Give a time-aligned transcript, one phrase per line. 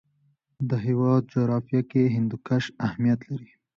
[0.69, 3.51] د هېواد جغرافیه کې هندوکش اهمیت لري.